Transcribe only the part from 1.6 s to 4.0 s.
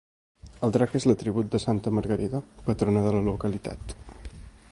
santa Margarida, patrona de la localitat.